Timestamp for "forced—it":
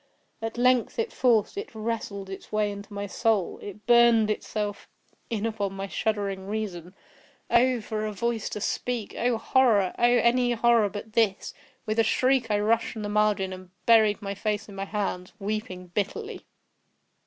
1.13-1.75